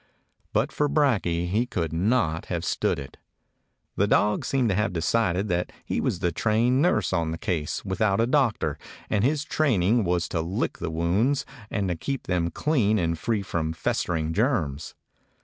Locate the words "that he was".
5.49-6.17